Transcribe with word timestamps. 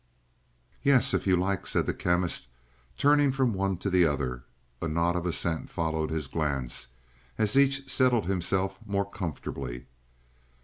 "Yes, 0.81 1.13
if 1.13 1.27
you 1.27 1.37
like," 1.37 1.67
said 1.67 1.85
the 1.85 1.93
Chemist, 1.93 2.47
turning 2.97 3.31
from 3.31 3.53
one 3.53 3.77
to 3.77 3.87
the 3.91 4.03
other. 4.03 4.45
A 4.81 4.87
nod 4.87 5.15
of 5.15 5.27
assent 5.27 5.69
followed 5.69 6.09
his 6.09 6.25
glance, 6.25 6.87
as 7.37 7.55
each 7.55 7.87
settled 7.87 8.25
himself 8.25 8.79
more 8.83 9.07
comfortably. 9.07 9.85